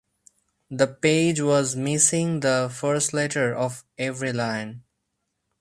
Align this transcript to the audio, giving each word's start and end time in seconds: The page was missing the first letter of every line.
The 0.71 0.87
page 0.87 1.41
was 1.41 1.75
missing 1.75 2.39
the 2.39 2.71
first 2.73 3.13
letter 3.13 3.53
of 3.53 3.83
every 3.99 4.33
line. 4.33 4.81